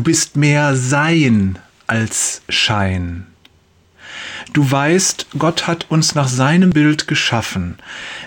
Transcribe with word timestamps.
Du 0.00 0.04
bist 0.04 0.34
mehr 0.34 0.76
Sein 0.76 1.58
als 1.86 2.40
Schein. 2.48 3.26
Du 4.54 4.70
weißt, 4.70 5.26
Gott 5.38 5.66
hat 5.66 5.90
uns 5.90 6.14
nach 6.14 6.26
seinem 6.26 6.70
Bild 6.70 7.06
geschaffen. 7.06 7.76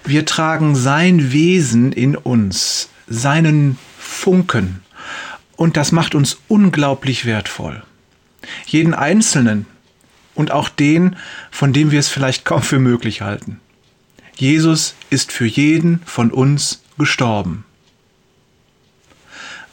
Wir 0.04 0.28
tragen 0.28 0.76
sein 0.76 1.32
Wesen 1.32 1.92
in 1.92 2.16
uns, 2.16 2.90
seinen 3.08 3.80
Funken. 3.98 4.84
Und 5.56 5.76
das 5.76 5.92
macht 5.92 6.14
uns 6.14 6.38
unglaublich 6.48 7.26
wertvoll. 7.26 7.82
Jeden 8.68 8.94
Einzelnen 8.94 9.66
und 10.36 10.52
auch 10.52 10.70
den, 10.70 11.16
von 11.50 11.74
dem 11.74 11.90
wir 11.90 12.00
es 12.00 12.10
vielleicht 12.10 12.46
kaum 12.46 12.62
für 12.62 12.78
möglich 12.78 13.22
halten. 13.22 13.60
Jesus 14.36 14.94
ist 15.10 15.32
für 15.32 15.48
jeden 15.48 16.02
von 16.06 16.30
uns 16.30 16.84
gestorben. 17.00 17.66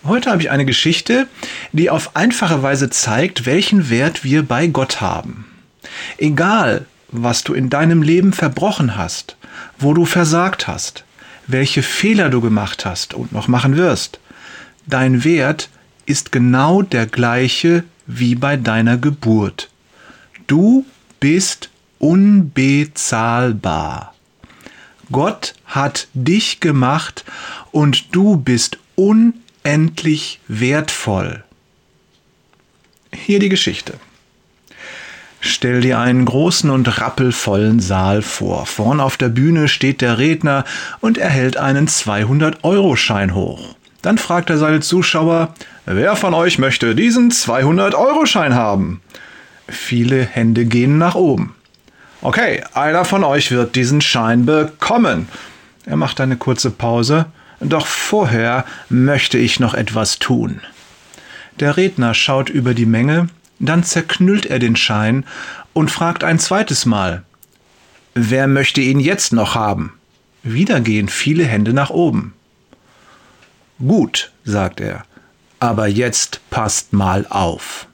Heute 0.04 0.30
habe 0.30 0.40
ich 0.40 0.50
eine 0.50 0.64
Geschichte, 0.64 1.26
die 1.72 1.90
auf 1.90 2.16
einfache 2.16 2.62
Weise 2.62 2.88
zeigt, 2.88 3.44
welchen 3.44 3.90
Wert 3.90 4.24
wir 4.24 4.42
bei 4.42 4.66
Gott 4.66 5.02
haben. 5.02 5.44
Egal, 6.16 6.86
was 7.08 7.44
du 7.44 7.52
in 7.52 7.68
deinem 7.68 8.00
Leben 8.02 8.32
verbrochen 8.32 8.96
hast, 8.96 9.36
wo 9.78 9.92
du 9.92 10.06
versagt 10.06 10.66
hast, 10.66 11.04
welche 11.46 11.82
Fehler 11.82 12.30
du 12.30 12.40
gemacht 12.40 12.86
hast 12.86 13.12
und 13.12 13.32
noch 13.32 13.46
machen 13.46 13.76
wirst, 13.76 14.20
dein 14.86 15.22
Wert 15.22 15.68
ist 16.06 16.32
genau 16.32 16.80
der 16.80 17.04
gleiche 17.06 17.84
wie 18.06 18.34
bei 18.34 18.56
deiner 18.56 18.96
Geburt. 18.96 19.68
Du 20.46 20.86
bist 21.20 21.68
unbezahlbar. 21.98 24.14
Gott 25.12 25.52
hat 25.66 26.08
dich 26.14 26.60
gemacht 26.60 27.26
und 27.70 28.14
du 28.14 28.38
bist 28.38 28.78
unendlich 29.64 30.40
wertvoll. 30.48 31.44
Hier 33.12 33.38
die 33.38 33.48
Geschichte. 33.48 33.94
Stell 35.40 35.80
dir 35.80 35.98
einen 35.98 36.26
großen 36.26 36.68
und 36.68 37.00
rappelvollen 37.00 37.80
Saal 37.80 38.20
vor. 38.20 38.66
Vorn 38.66 39.00
auf 39.00 39.16
der 39.16 39.30
Bühne 39.30 39.68
steht 39.68 40.02
der 40.02 40.18
Redner 40.18 40.64
und 41.00 41.16
er 41.16 41.30
hält 41.30 41.56
einen 41.56 41.88
200-Euro-Schein 41.88 43.34
hoch. 43.34 43.74
Dann 44.02 44.18
fragt 44.18 44.50
er 44.50 44.58
seine 44.58 44.80
Zuschauer, 44.80 45.54
wer 45.86 46.14
von 46.16 46.34
euch 46.34 46.58
möchte 46.58 46.94
diesen 46.94 47.30
200-Euro-Schein 47.30 48.54
haben? 48.54 49.00
Viele 49.66 50.24
Hände 50.24 50.66
gehen 50.66 50.98
nach 50.98 51.14
oben. 51.14 51.54
Okay, 52.22 52.62
einer 52.74 53.06
von 53.06 53.24
euch 53.24 53.50
wird 53.50 53.76
diesen 53.76 54.02
Schein 54.02 54.44
bekommen. 54.44 55.28
Er 55.86 55.96
macht 55.96 56.20
eine 56.20 56.36
kurze 56.36 56.70
Pause. 56.70 57.26
Doch 57.60 57.86
vorher 57.86 58.64
möchte 58.88 59.38
ich 59.38 59.60
noch 59.60 59.74
etwas 59.74 60.18
tun. 60.18 60.60
Der 61.60 61.76
Redner 61.76 62.14
schaut 62.14 62.48
über 62.48 62.72
die 62.74 62.86
Menge, 62.86 63.28
dann 63.58 63.84
zerknüllt 63.84 64.46
er 64.46 64.58
den 64.58 64.76
Schein 64.76 65.26
und 65.74 65.90
fragt 65.90 66.24
ein 66.24 66.38
zweites 66.38 66.86
Mal. 66.86 67.22
Wer 68.14 68.46
möchte 68.46 68.80
ihn 68.80 68.98
jetzt 68.98 69.32
noch 69.32 69.54
haben? 69.54 69.92
Wieder 70.42 70.80
gehen 70.80 71.08
viele 71.08 71.44
Hände 71.44 71.74
nach 71.74 71.90
oben. 71.90 72.32
Gut, 73.78 74.32
sagt 74.44 74.80
er, 74.80 75.04
aber 75.58 75.86
jetzt 75.86 76.40
passt 76.48 76.94
mal 76.94 77.26
auf. 77.28 77.86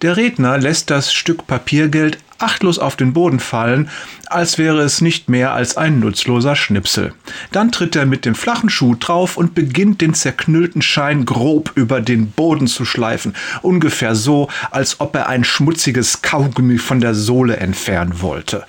Der 0.00 0.16
Redner 0.16 0.56
lässt 0.56 0.88
das 0.88 1.12
Stück 1.12 1.46
Papiergeld 1.46 2.18
achtlos 2.42 2.78
auf 2.78 2.96
den 2.96 3.12
Boden 3.12 3.40
fallen, 3.40 3.88
als 4.26 4.58
wäre 4.58 4.80
es 4.80 5.00
nicht 5.00 5.28
mehr 5.28 5.52
als 5.52 5.76
ein 5.76 6.00
nutzloser 6.00 6.56
Schnipsel. 6.56 7.12
Dann 7.52 7.72
tritt 7.72 7.96
er 7.96 8.06
mit 8.06 8.24
dem 8.24 8.34
flachen 8.34 8.70
Schuh 8.70 8.94
drauf 8.94 9.36
und 9.36 9.54
beginnt 9.54 10.00
den 10.00 10.14
zerknüllten 10.14 10.82
Schein 10.82 11.24
grob 11.24 11.72
über 11.74 12.00
den 12.00 12.30
Boden 12.30 12.66
zu 12.66 12.84
schleifen, 12.84 13.34
ungefähr 13.62 14.14
so, 14.14 14.48
als 14.70 15.00
ob 15.00 15.14
er 15.14 15.28
ein 15.28 15.44
schmutziges 15.44 16.22
Kaugummi 16.22 16.78
von 16.78 17.00
der 17.00 17.14
Sohle 17.14 17.56
entfernen 17.56 18.20
wollte. 18.20 18.64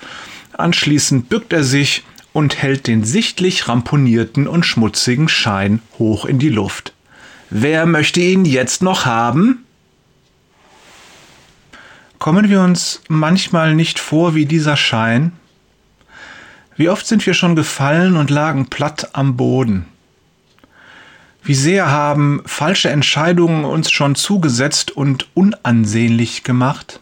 Anschließend 0.52 1.28
bückt 1.28 1.52
er 1.52 1.64
sich 1.64 2.04
und 2.32 2.62
hält 2.62 2.86
den 2.86 3.04
sichtlich 3.04 3.68
ramponierten 3.68 4.46
und 4.46 4.64
schmutzigen 4.64 5.28
Schein 5.28 5.80
hoch 5.98 6.24
in 6.24 6.38
die 6.38 6.48
Luft. 6.48 6.92
Wer 7.50 7.84
möchte 7.86 8.20
ihn 8.20 8.44
jetzt 8.44 8.82
noch 8.82 9.04
haben? 9.04 9.61
Kommen 12.22 12.48
wir 12.50 12.60
uns 12.60 13.00
manchmal 13.08 13.74
nicht 13.74 13.98
vor 13.98 14.36
wie 14.36 14.46
dieser 14.46 14.76
Schein? 14.76 15.32
Wie 16.76 16.88
oft 16.88 17.04
sind 17.04 17.26
wir 17.26 17.34
schon 17.34 17.56
gefallen 17.56 18.16
und 18.16 18.30
lagen 18.30 18.66
platt 18.66 19.08
am 19.14 19.36
Boden? 19.36 19.86
Wie 21.42 21.56
sehr 21.56 21.90
haben 21.90 22.40
falsche 22.46 22.90
Entscheidungen 22.90 23.64
uns 23.64 23.90
schon 23.90 24.14
zugesetzt 24.14 24.92
und 24.92 25.26
unansehnlich 25.34 26.44
gemacht? 26.44 27.00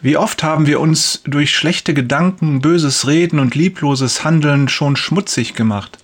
Wie 0.00 0.16
oft 0.16 0.44
haben 0.44 0.68
wir 0.68 0.78
uns 0.78 1.22
durch 1.24 1.50
schlechte 1.52 1.94
Gedanken, 1.94 2.60
böses 2.60 3.08
Reden 3.08 3.40
und 3.40 3.56
liebloses 3.56 4.22
Handeln 4.22 4.68
schon 4.68 4.94
schmutzig 4.94 5.54
gemacht? 5.54 5.98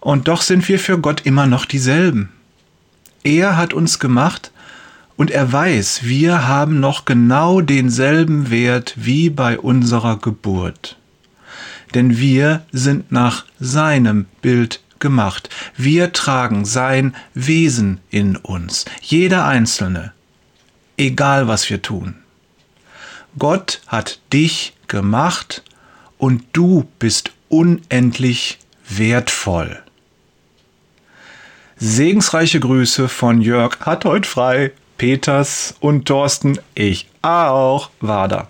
Und 0.00 0.26
doch 0.26 0.42
sind 0.42 0.68
wir 0.68 0.80
für 0.80 0.98
Gott 0.98 1.20
immer 1.26 1.46
noch 1.46 1.64
dieselben. 1.64 2.32
Er 3.22 3.56
hat 3.56 3.72
uns 3.72 4.00
gemacht, 4.00 4.50
und 5.16 5.30
er 5.30 5.52
weiß, 5.52 6.04
wir 6.04 6.48
haben 6.48 6.80
noch 6.80 7.04
genau 7.04 7.60
denselben 7.60 8.50
Wert 8.50 8.94
wie 8.96 9.30
bei 9.30 9.58
unserer 9.58 10.18
Geburt. 10.18 10.96
Denn 11.94 12.18
wir 12.18 12.64
sind 12.72 13.12
nach 13.12 13.44
seinem 13.60 14.26
Bild 14.42 14.80
gemacht. 14.98 15.48
Wir 15.76 16.12
tragen 16.12 16.64
sein 16.64 17.14
Wesen 17.34 18.00
in 18.10 18.36
uns, 18.36 18.84
jeder 19.02 19.46
Einzelne, 19.46 20.12
egal 20.96 21.46
was 21.46 21.68
wir 21.70 21.82
tun. 21.82 22.16
Gott 23.38 23.82
hat 23.86 24.20
dich 24.32 24.74
gemacht 24.88 25.62
und 26.18 26.44
du 26.52 26.88
bist 26.98 27.32
unendlich 27.48 28.58
wertvoll. 28.88 29.82
Segensreiche 31.76 32.60
Grüße 32.60 33.08
von 33.08 33.40
Jörg 33.40 33.80
hat 33.80 34.04
heute 34.04 34.28
frei. 34.28 34.72
Peters 34.96 35.74
und 35.80 36.06
Thorsten, 36.06 36.58
ich 36.74 37.08
auch, 37.22 37.90
war 38.00 38.28
da. 38.28 38.48